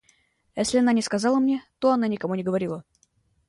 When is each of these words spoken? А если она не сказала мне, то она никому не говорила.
А 0.55 0.61
если 0.61 0.79
она 0.79 0.93
не 0.93 1.03
сказала 1.03 1.37
мне, 1.37 1.63
то 1.77 1.91
она 1.91 2.07
никому 2.07 2.33
не 2.33 2.41
говорила. 2.41 2.83